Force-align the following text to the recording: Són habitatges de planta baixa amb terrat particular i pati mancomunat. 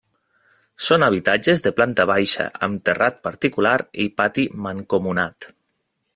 Són 0.85 1.03
habitatges 1.07 1.61
de 1.67 1.73
planta 1.81 2.07
baixa 2.13 2.47
amb 2.69 2.81
terrat 2.89 3.21
particular 3.29 3.77
i 4.05 4.09
pati 4.23 4.51
mancomunat. 4.65 5.51